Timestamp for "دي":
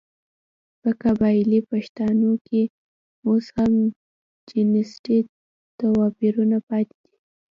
7.03-7.15